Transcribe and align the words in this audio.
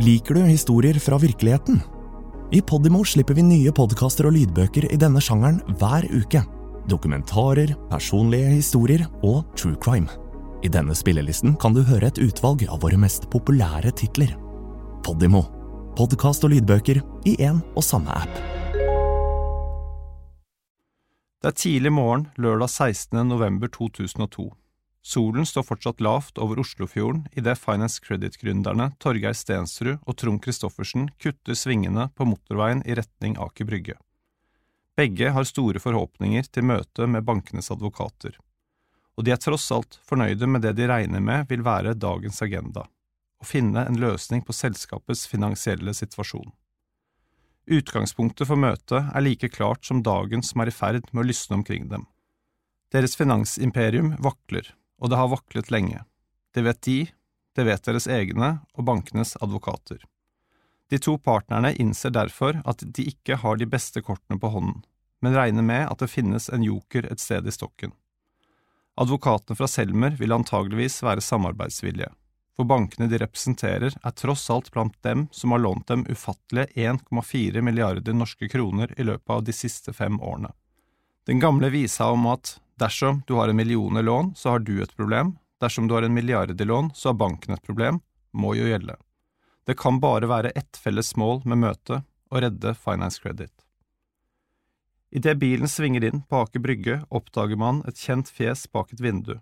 Liker 0.00 0.34
du 0.34 0.40
historier 0.40 0.96
fra 0.96 1.18
virkeligheten? 1.18 1.80
I 2.52 2.62
Podimo 2.62 3.02
slipper 3.04 3.36
vi 3.36 3.42
nye 3.44 3.72
podkaster 3.76 4.30
og 4.30 4.32
lydbøker 4.32 4.86
i 4.88 4.96
denne 4.96 5.20
sjangeren 5.20 5.58
hver 5.76 6.06
uke. 6.08 6.40
Dokumentarer, 6.88 7.74
personlige 7.90 8.54
historier 8.54 9.04
og 9.20 9.42
true 9.60 9.76
crime. 9.76 10.08
I 10.64 10.70
denne 10.72 10.96
spillelisten 10.96 11.52
kan 11.60 11.76
du 11.76 11.82
høre 11.84 12.08
et 12.08 12.20
utvalg 12.24 12.64
av 12.64 12.80
våre 12.80 12.96
mest 12.96 13.28
populære 13.28 13.92
titler. 14.00 14.32
Podimo. 15.04 15.44
Podkast 16.00 16.48
og 16.48 16.54
lydbøker 16.54 17.02
i 17.28 17.36
én 17.36 17.60
og 17.76 17.84
samme 17.84 18.16
app. 18.22 18.40
Det 21.44 21.52
er 21.52 21.60
tidlig 21.60 21.92
morgen 21.92 22.30
lørdag 22.40 22.72
16. 22.72 23.20
november 23.28 23.68
2002. 23.68 24.48
Solen 25.02 25.46
står 25.46 25.64
fortsatt 25.64 26.00
lavt 26.04 26.38
over 26.38 26.60
Oslofjorden 26.60 27.24
idet 27.32 27.58
Finance 27.58 28.02
Credit-gründerne 28.04 28.90
Torgeir 29.00 29.32
Stensrud 29.32 29.96
og 30.04 30.16
Trond 30.20 30.42
Christoffersen 30.44 31.08
kutter 31.18 31.56
svingene 31.56 32.10
på 32.14 32.26
motorveien 32.28 32.84
i 32.84 32.96
retning 32.98 33.38
Aker 33.40 33.64
Brygge. 33.64 33.96
Begge 34.96 35.32
har 35.32 35.48
store 35.48 35.80
forhåpninger 35.80 36.50
til 36.52 36.66
møtet 36.68 37.08
med 37.08 37.24
bankenes 37.24 37.72
advokater, 37.72 38.36
og 39.16 39.24
de 39.24 39.32
er 39.32 39.40
tross 39.40 39.70
alt 39.72 39.96
fornøyde 40.04 40.48
med 40.50 40.66
det 40.66 40.74
de 40.76 40.88
regner 40.90 41.24
med 41.24 41.48
vil 41.48 41.64
være 41.64 41.96
dagens 41.96 42.42
agenda– 42.44 42.84
å 43.40 43.46
finne 43.48 43.86
en 43.88 43.96
løsning 43.96 44.42
på 44.44 44.52
selskapets 44.52 45.24
finansielle 45.30 45.94
situasjon. 45.96 46.50
Utgangspunktet 47.70 48.48
for 48.50 48.60
møtet 48.60 49.08
er 49.14 49.24
like 49.24 49.48
klart 49.54 49.86
som 49.86 50.02
dagen 50.04 50.44
som 50.44 50.60
er 50.60 50.68
i 50.68 50.74
ferd 50.74 51.08
med 51.12 51.22
å 51.22 51.28
lysne 51.30 51.56
omkring 51.56 51.88
dem. 51.88 52.04
Deres 52.92 53.16
finansimperium 53.16 54.16
vakler, 54.20 54.74
og 55.00 55.10
det 55.10 55.18
har 55.18 55.32
vaklet 55.32 55.72
lenge. 55.72 56.04
Det 56.54 56.64
vet 56.66 56.82
de, 56.86 56.98
det 57.56 57.66
vet 57.66 57.84
deres 57.88 58.06
egne 58.06 58.58
og 58.76 58.86
bankenes 58.86 59.36
advokater. 59.40 60.04
De 60.90 60.98
to 60.98 61.16
partnerne 61.22 61.72
innser 61.78 62.12
derfor 62.14 62.60
at 62.66 62.82
de 62.82 63.06
ikke 63.12 63.38
har 63.42 63.58
de 63.58 63.68
beste 63.70 64.02
kortene 64.02 64.40
på 64.42 64.50
hånden, 64.50 64.82
men 65.22 65.36
regner 65.36 65.62
med 65.62 65.86
at 65.86 66.02
det 66.02 66.10
finnes 66.10 66.48
en 66.50 66.64
joker 66.66 67.06
et 67.06 67.22
sted 67.22 67.46
i 67.46 67.54
stokken. 67.54 67.92
Advokatene 69.00 69.56
fra 69.56 69.68
Selmer 69.70 70.16
vil 70.18 70.34
antageligvis 70.34 70.98
være 71.06 71.22
samarbeidsvillige, 71.24 72.10
for 72.58 72.68
bankene 72.68 73.06
de 73.08 73.20
representerer 73.22 73.94
er 73.94 74.16
tross 74.18 74.48
alt 74.52 74.72
blant 74.74 74.96
dem 75.06 75.28
som 75.32 75.54
har 75.54 75.62
lånt 75.62 75.86
dem 75.88 76.02
ufattelige 76.10 76.90
1,4 76.90 77.62
milliarder 77.64 78.16
norske 78.16 78.50
kroner 78.50 78.92
i 78.98 79.06
løpet 79.06 79.36
av 79.36 79.46
de 79.46 79.54
siste 79.56 79.94
fem 79.96 80.18
årene. 80.20 80.50
Den 81.28 81.40
gamle 81.40 81.70
visa 81.70 82.10
om 82.10 82.26
at 82.26 82.56
Dersom 82.80 83.22
du 83.26 83.34
har 83.36 83.48
en 83.48 83.56
million 83.56 83.96
i 83.96 84.02
lån, 84.02 84.34
så 84.36 84.54
har 84.54 84.58
du 84.64 84.78
et 84.82 84.96
problem, 84.96 85.34
dersom 85.60 85.88
du 85.88 85.94
har 85.94 86.02
en 86.02 86.14
milliard 86.14 86.60
i 86.60 86.64
lån, 86.64 86.90
så 86.94 87.08
har 87.10 87.18
banken 87.20 87.54
et 87.54 87.62
problem, 87.62 88.00
må 88.32 88.54
jo 88.56 88.68
gjelde. 88.70 88.96
Det 89.68 89.76
kan 89.76 90.00
bare 90.00 90.30
være 90.30 90.54
ett 90.56 90.80
felles 90.80 91.12
mål 91.20 91.42
med 91.44 91.60
møtet, 91.60 92.06
å 92.30 92.40
redde 92.40 92.72
Finance 92.78 93.20
Credit. 93.20 93.52
Idet 95.10 95.36
bilen 95.42 95.68
svinger 95.68 96.04
inn 96.06 96.22
på 96.22 96.40
Aker 96.44 96.62
Brygge, 96.62 97.00
oppdager 97.10 97.58
man 97.58 97.82
et 97.90 97.98
kjent 97.98 98.30
fjes 98.30 98.64
bak 98.72 98.94
et 98.94 99.02
vindu. 99.02 99.40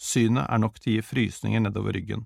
Synet 0.00 0.48
er 0.48 0.62
nok 0.62 0.80
til 0.80 0.94
å 0.94 0.96
gi 0.96 1.04
frysninger 1.04 1.60
nedover 1.60 1.94
ryggen. 1.94 2.24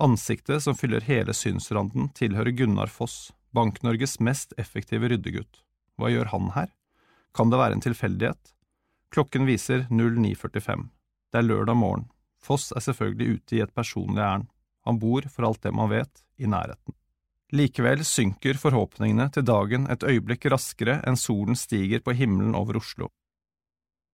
Ansiktet 0.00 0.62
som 0.62 0.78
fyller 0.78 1.04
hele 1.04 1.34
synsranden, 1.34 2.08
tilhører 2.14 2.54
Gunnar 2.54 2.90
Foss, 2.90 3.34
Bank-Norges 3.54 4.20
mest 4.22 4.54
effektive 4.56 5.10
ryddegutt. 5.10 5.60
Hva 5.98 6.10
gjør 6.10 6.30
han 6.32 6.52
her? 6.54 6.70
Kan 7.34 7.50
det 7.50 7.58
være 7.60 7.76
en 7.76 7.84
tilfeldighet? 7.84 8.53
Klokken 9.14 9.46
viser 9.46 9.84
09.45. 9.94 10.88
Det 11.30 11.38
er 11.38 11.46
lørdag 11.46 11.76
morgen. 11.78 12.08
Foss 12.42 12.72
er 12.74 12.82
selvfølgelig 12.82 13.36
ute 13.36 13.54
i 13.54 13.60
et 13.62 13.70
personlig 13.70 14.18
ærend. 14.18 14.48
Han 14.88 14.98
bor, 14.98 15.22
for 15.30 15.46
alt 15.46 15.62
det 15.62 15.70
man 15.70 15.92
vet, 15.92 16.24
i 16.42 16.50
nærheten. 16.50 16.96
Likevel 17.54 18.02
synker 18.02 18.58
forhåpningene 18.58 19.28
til 19.30 19.46
dagen 19.46 19.86
et 19.92 20.02
øyeblikk 20.02 20.48
raskere 20.50 20.98
enn 21.06 21.14
solen 21.20 21.54
stiger 21.54 22.02
på 22.02 22.16
himmelen 22.18 22.56
over 22.58 22.80
Oslo. 22.80 23.12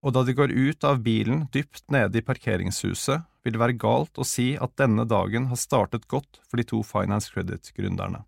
Og 0.04 0.12
da 0.12 0.24
de 0.28 0.36
går 0.36 0.52
ut 0.52 0.84
av 0.84 1.00
bilen 1.04 1.46
dypt 1.54 1.86
nede 1.88 2.20
i 2.20 2.26
parkeringshuset, 2.26 3.24
vil 3.40 3.56
det 3.56 3.62
være 3.62 3.80
galt 3.80 4.20
å 4.20 4.26
si 4.28 4.50
at 4.60 4.76
denne 4.76 5.08
dagen 5.08 5.48
har 5.48 5.60
startet 5.60 6.04
godt 6.12 6.42
for 6.44 6.60
de 6.60 6.68
to 6.68 6.82
Finance 6.84 7.32
Credit-gründerne. 7.32 8.20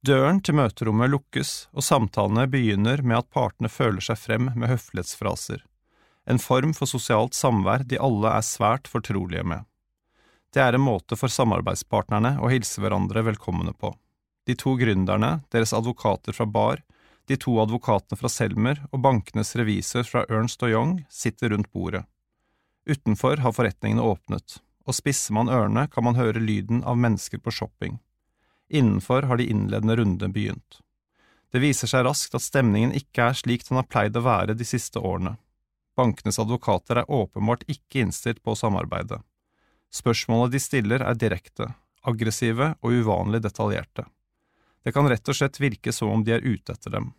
Døren 0.00 0.38
til 0.40 0.56
møterommet 0.56 1.10
lukkes, 1.12 1.68
og 1.76 1.84
samtalene 1.84 2.46
begynner 2.48 3.02
med 3.04 3.18
at 3.18 3.32
partene 3.34 3.68
føler 3.68 4.00
seg 4.00 4.16
frem 4.16 4.46
med 4.54 4.70
høflighetsfraser, 4.70 5.60
en 6.24 6.40
form 6.40 6.72
for 6.76 6.88
sosialt 6.88 7.36
samvær 7.36 7.84
de 7.90 7.98
alle 8.00 8.32
er 8.32 8.46
svært 8.46 8.88
fortrolige 8.88 9.44
med. 9.44 9.66
Det 10.54 10.62
er 10.64 10.74
en 10.74 10.86
måte 10.86 11.18
for 11.20 11.32
samarbeidspartnerne 11.32 12.38
å 12.40 12.48
hilse 12.48 12.80
hverandre 12.80 13.26
velkomne 13.28 13.74
på. 13.76 13.92
De 14.48 14.56
to 14.56 14.72
gründerne, 14.80 15.42
deres 15.52 15.74
advokater 15.76 16.32
fra 16.32 16.48
Bar, 16.48 16.80
de 17.28 17.36
to 17.36 17.60
advokatene 17.62 18.18
fra 18.18 18.32
Selmer 18.32 18.80
og 18.90 19.04
bankenes 19.04 19.52
revisor 19.60 20.08
fra 20.08 20.24
Ernst 20.32 20.64
og 20.64 20.72
Young 20.72 20.96
sitter 21.12 21.52
rundt 21.52 21.70
bordet. 21.76 22.06
Utenfor 22.88 23.44
har 23.44 23.52
forretningene 23.52 24.02
åpnet, 24.02 24.62
og 24.88 24.96
spisser 24.96 25.36
man 25.36 25.52
ørene 25.52 25.84
kan 25.92 26.08
man 26.08 26.16
høre 26.18 26.40
lyden 26.40 26.80
av 26.88 26.98
mennesker 26.98 27.38
på 27.38 27.52
shopping. 27.54 28.00
Innenfor 28.70 29.26
har 29.28 29.36
de 29.36 29.50
innledende 29.50 29.96
runde 29.96 30.28
begynt. 30.28 30.80
Det 31.50 31.58
viser 31.58 31.90
seg 31.90 32.04
raskt 32.06 32.36
at 32.38 32.44
stemningen 32.44 32.92
ikke 32.94 33.30
er 33.30 33.38
slik 33.38 33.66
den 33.66 33.80
har 33.80 33.88
pleid 33.90 34.16
å 34.16 34.22
være 34.22 34.54
de 34.54 34.66
siste 34.66 35.02
årene. 35.02 35.34
Bankenes 35.98 36.38
advokater 36.38 37.02
er 37.02 37.10
åpenbart 37.10 37.66
ikke 37.66 38.04
innstilt 38.04 38.42
på 38.44 38.54
å 38.54 38.58
samarbeide. 38.58 39.18
Spørsmålene 39.90 40.54
de 40.54 40.60
stiller 40.62 41.02
er 41.02 41.18
direkte, 41.18 41.72
aggressive 42.06 42.74
og 42.80 43.00
uvanlig 43.02 43.42
detaljerte. 43.42 44.06
Det 44.84 44.94
kan 44.94 45.10
rett 45.10 45.28
og 45.28 45.36
slett 45.36 45.58
virke 45.60 45.92
som 45.92 46.12
om 46.14 46.22
de 46.24 46.36
er 46.36 46.46
ute 46.46 46.72
etter 46.72 46.94
dem. 46.94 47.10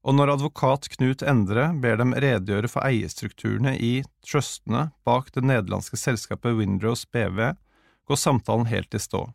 Og 0.00 0.16
når 0.16 0.32
advokat 0.32 0.88
Knut 0.94 1.20
Endre 1.28 1.66
ber 1.76 1.98
dem 2.00 2.14
redegjøre 2.16 2.70
for 2.72 2.88
eierstrukturene 2.88 3.74
i 3.76 3.92
trustene 4.24 4.88
bak 5.04 5.28
det 5.34 5.44
nederlandske 5.44 6.00
selskapet 6.00 6.56
Windrose 6.56 7.04
BV, 7.12 7.52
går 8.08 8.18
samtalen 8.18 8.66
helt 8.72 8.96
i 8.96 9.02
stå. 9.02 9.26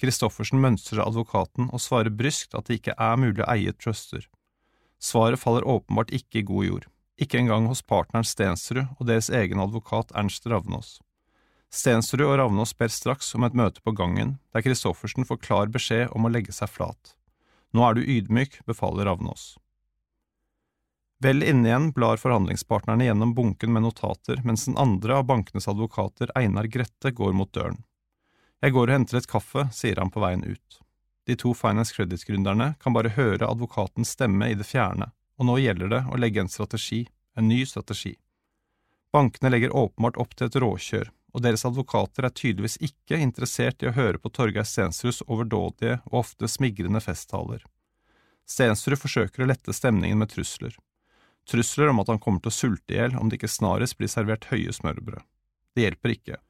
Christoffersen 0.00 0.60
mønstrer 0.62 1.04
advokaten 1.04 1.68
og 1.70 1.82
svarer 1.82 2.12
bryskt 2.12 2.56
at 2.58 2.68
det 2.68 2.80
ikke 2.80 2.96
er 2.98 3.20
mulig 3.20 3.44
å 3.44 3.50
eie 3.52 3.72
truster. 3.72 4.26
Svaret 4.98 5.40
faller 5.40 5.66
åpenbart 5.68 6.12
ikke 6.16 6.40
i 6.40 6.46
god 6.48 6.66
jord, 6.66 6.86
ikke 7.20 7.38
engang 7.40 7.68
hos 7.70 7.82
partneren 7.82 8.26
Stensrud 8.26 8.86
og 8.98 9.08
deres 9.10 9.30
egen 9.30 9.62
advokat 9.62 10.14
Ernst 10.16 10.46
Ravnås. 10.50 10.96
Stensrud 11.74 12.22
og 12.26 12.36
Ravnås 12.38 12.74
ber 12.78 12.90
straks 12.92 13.32
om 13.34 13.46
et 13.46 13.56
møte 13.58 13.82
på 13.82 13.94
gangen, 13.98 14.38
der 14.54 14.62
Christoffersen 14.62 15.26
får 15.26 15.42
klar 15.42 15.70
beskjed 15.74 16.14
om 16.14 16.26
å 16.26 16.32
legge 16.32 16.54
seg 16.54 16.70
flat. 16.70 17.14
Nå 17.74 17.82
er 17.82 17.98
du 17.98 18.06
ydmyk, 18.06 18.60
befaler 18.66 19.10
Ravnås. 19.10 19.56
Vel 21.24 21.42
inne 21.42 21.70
igjen 21.70 21.88
blar 21.96 22.20
forhandlingspartnerne 22.20 23.06
gjennom 23.06 23.32
bunken 23.34 23.72
med 23.74 23.86
notater, 23.86 24.40
mens 24.44 24.66
den 24.68 24.78
andre 24.78 25.18
av 25.18 25.26
bankenes 25.30 25.66
advokater, 25.70 26.30
Einar 26.38 26.68
Grette, 26.70 27.10
går 27.10 27.34
mot 27.34 27.50
døren. 27.54 27.80
Jeg 28.64 28.72
går 28.72 28.88
og 28.88 28.96
henter 28.96 29.18
et 29.18 29.28
kaffe, 29.28 29.66
sier 29.76 29.98
han 30.00 30.08
på 30.08 30.22
veien 30.22 30.40
ut. 30.40 30.76
De 31.28 31.34
to 31.36 31.50
Finance 31.52 31.92
Credit-gründerne 31.92 32.70
kan 32.80 32.94
bare 32.96 33.12
høre 33.12 33.44
advokatens 33.44 34.14
stemme 34.16 34.48
i 34.48 34.56
det 34.56 34.64
fjerne, 34.64 35.10
og 35.36 35.48
nå 35.50 35.58
gjelder 35.60 35.90
det 35.92 36.00
å 36.08 36.20
legge 36.20 36.40
en 36.40 36.48
strategi, 36.48 37.02
en 37.36 37.50
ny 37.50 37.58
strategi. 37.68 38.14
Bankene 39.12 39.50
legger 39.52 39.76
åpenbart 39.76 40.16
opp 40.16 40.32
til 40.32 40.48
et 40.48 40.56
råkjør, 40.64 41.10
og 41.34 41.44
deres 41.44 41.66
advokater 41.68 42.24
er 42.24 42.32
tydeligvis 42.32 42.78
ikke 42.88 43.20
interessert 43.20 43.84
i 43.84 43.90
å 43.90 43.94
høre 43.98 44.22
på 44.22 44.32
Torgeir 44.32 44.64
Stensruds 44.64 45.20
overdådige 45.26 45.98
og 46.08 46.22
ofte 46.22 46.48
smigrende 46.48 47.04
festtaler. 47.04 47.60
Stensrud 48.48 48.96
forsøker 49.00 49.44
å 49.44 49.50
lette 49.52 49.76
stemningen 49.76 50.24
med 50.24 50.32
trusler. 50.32 50.72
Trusler 51.50 51.92
om 51.92 52.00
at 52.00 52.08
han 52.08 52.22
kommer 52.22 52.40
til 52.40 52.52
å 52.52 52.58
sulte 52.62 52.96
i 52.96 53.00
hjel 53.02 53.20
om 53.20 53.28
det 53.28 53.42
ikke 53.42 53.52
snarest 53.58 54.00
blir 54.00 54.08
servert 54.08 54.48
høye 54.48 54.72
smørbrød. 54.72 55.20
Det 55.76 55.84
hjelper 55.84 56.16
ikke. 56.16 56.40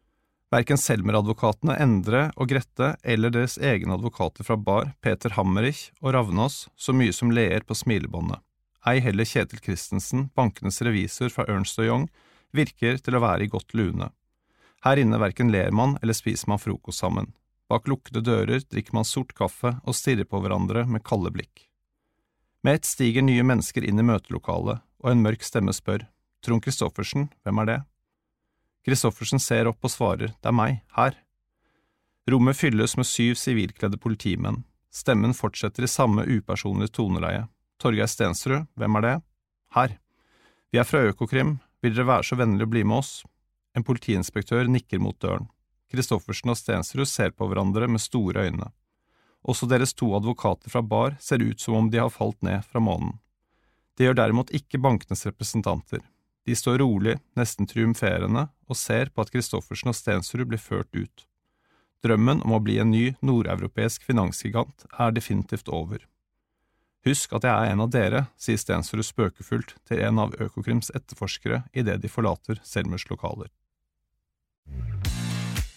Verken 0.55 0.79
Selmer-advokatene 0.79 1.75
Endre 1.83 2.29
og 2.39 2.47
Grette 2.53 2.93
eller 3.03 3.33
deres 3.35 3.57
egne 3.59 3.97
advokater 3.97 4.47
fra 4.47 4.55
Bar, 4.55 4.93
Peter 5.03 5.33
Hammerich 5.35 5.89
og 5.99 6.13
Ravnås, 6.15 6.69
så 6.79 6.93
mye 6.95 7.11
som 7.17 7.33
ler 7.35 7.65
på 7.67 7.75
smilebåndet. 7.75 8.39
Ei 8.87 9.01
heller 9.03 9.27
Kjetil 9.27 9.59
Christensen, 9.65 10.29
bankenes 10.39 10.79
revisor 10.87 11.33
fra 11.35 11.47
Ernst 11.51 11.81
og 11.83 11.89
Young, 11.89 12.05
virker 12.55 13.01
til 13.03 13.17
å 13.19 13.23
være 13.25 13.49
i 13.49 13.51
godt 13.51 13.75
lune. 13.75 14.13
Her 14.87 15.01
inne 15.03 15.19
verken 15.19 15.51
ler 15.51 15.75
man 15.75 15.97
eller 16.03 16.15
spiser 16.15 16.53
man 16.53 16.63
frokost 16.63 17.03
sammen. 17.03 17.33
Bak 17.67 17.89
lukkede 17.91 18.23
dører 18.23 18.63
drikker 18.63 18.95
man 18.95 19.09
sort 19.09 19.35
kaffe 19.35 19.73
og 19.83 19.99
stirrer 19.99 20.29
på 20.29 20.39
hverandre 20.45 20.85
med 20.87 21.03
kalde 21.03 21.33
blikk. 21.35 21.65
Med 22.63 22.79
ett 22.79 22.87
stiger 22.87 23.27
nye 23.27 23.43
mennesker 23.43 23.83
inn 23.83 23.99
i 23.99 24.07
møtelokalet, 24.07 24.87
og 25.03 25.11
en 25.11 25.25
mørk 25.25 25.43
stemme 25.43 25.75
spør, 25.75 26.07
Trond 26.45 26.63
Christoffersen, 26.63 27.27
hvem 27.43 27.65
er 27.65 27.71
det? 27.73 27.81
Christoffersen 28.85 29.41
ser 29.41 29.69
opp 29.71 29.85
og 29.85 29.93
svarer, 29.93 30.35
det 30.37 30.51
er 30.51 30.57
meg, 30.57 30.83
her. 30.97 31.17
Rommet 32.31 32.57
fylles 32.57 32.97
med 32.97 33.09
syv 33.09 33.37
sivilkledde 33.41 34.01
politimenn. 34.01 34.63
Stemmen 34.93 35.35
fortsetter 35.37 35.85
i 35.85 35.91
samme 35.91 36.25
upersonlige 36.29 36.93
toneleie. 37.01 37.47
Torgeir 37.81 38.09
Stensrud, 38.09 38.69
hvem 38.79 39.01
er 39.01 39.05
det? 39.05 39.15
Her. 39.75 39.97
Vi 40.71 40.81
er 40.81 40.87
fra 40.89 41.03
Økokrim, 41.09 41.59
vil 41.83 41.97
dere 41.97 42.09
være 42.09 42.29
så 42.29 42.39
vennlig 42.41 42.69
å 42.69 42.73
bli 42.73 42.85
med 42.85 43.01
oss? 43.03 43.13
En 43.75 43.85
politiinspektør 43.85 44.69
nikker 44.71 45.03
mot 45.03 45.19
døren. 45.21 45.49
Christoffersen 45.93 46.53
og 46.53 46.59
Stensrud 46.61 47.09
ser 47.11 47.35
på 47.35 47.49
hverandre 47.49 47.89
med 47.91 48.03
store 48.03 48.47
øyne. 48.49 48.71
Også 49.45 49.69
deres 49.69 49.93
to 49.93 50.09
advokater 50.17 50.73
fra 50.73 50.83
Bar 50.83 51.19
ser 51.21 51.43
ut 51.45 51.61
som 51.61 51.77
om 51.77 51.91
de 51.91 52.01
har 52.01 52.13
falt 52.13 52.41
ned 52.43 52.65
fra 52.65 52.81
månen. 52.81 53.19
Det 53.95 54.09
gjør 54.09 54.17
derimot 54.23 54.53
ikke 54.57 54.81
bankenes 54.83 55.27
representanter. 55.29 56.01
De 56.45 56.57
står 56.57 56.79
rolig, 56.79 57.19
nesten 57.39 57.69
triumferende, 57.69 58.49
og 58.69 58.77
ser 58.77 59.11
på 59.13 59.25
at 59.25 59.31
Christoffersen 59.33 59.93
og 59.93 59.97
Stensrud 59.97 60.47
blir 60.51 60.61
ført 60.61 60.91
ut. 60.93 61.25
Drømmen 62.05 62.43
om 62.45 62.53
å 62.53 62.61
bli 62.61 62.77
en 62.83 62.91
ny 62.93 63.15
nordeuropeisk 63.25 64.05
finansgigant 64.05 64.85
er 65.01 65.15
definitivt 65.17 65.71
over. 65.73 66.05
Husk 67.05 67.33
at 67.37 67.45
jeg 67.45 67.53
er 67.53 67.73
en 67.73 67.85
av 67.85 67.91
dere, 67.93 68.27
sier 68.41 68.61
Stensrud 68.61 69.05
spøkefullt 69.05 69.75
til 69.89 70.01
en 70.05 70.21
av 70.21 70.37
Økokrims 70.41 70.93
etterforskere 70.97 71.63
idet 71.77 71.99
de 72.05 72.13
forlater 72.13 72.61
Selmers 72.65 73.05
lokaler. 73.11 73.49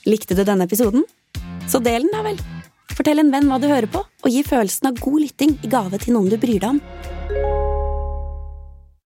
Likte 0.07 0.35
du 0.35 0.43
denne 0.47 0.67
episoden? 0.67 1.03
Så 1.67 1.83
del 1.83 2.07
den, 2.07 2.13
da 2.15 2.23
vel! 2.27 2.39
Fortell 2.95 3.21
en 3.21 3.31
venn 3.31 3.47
hva 3.51 3.59
du 3.59 3.67
hører 3.67 3.89
på, 3.91 4.01
og 4.03 4.31
gi 4.31 4.43
følelsen 4.47 4.89
av 4.89 4.99
god 5.03 5.19
lytting 5.21 5.59
i 5.63 5.71
gave 5.71 5.99
til 6.01 6.15
noen 6.15 6.31
du 6.31 6.39
bryr 6.39 6.63
deg 6.63 6.75
om. 6.75 7.46